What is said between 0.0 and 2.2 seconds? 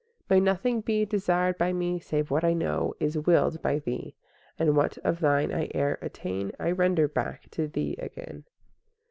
III May nothing be desired by me,